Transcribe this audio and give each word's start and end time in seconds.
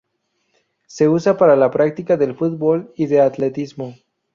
Se 0.87 1.07
usa 1.07 1.37
para 1.37 1.55
la 1.55 1.69
práctica 1.69 2.17
del 2.17 2.33
fútbol 2.33 2.91
y 2.95 3.05
de 3.05 3.21
atletismo. 3.21 3.93